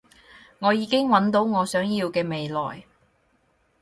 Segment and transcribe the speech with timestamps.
[0.57, 2.85] 我已經搵到我想要嘅未來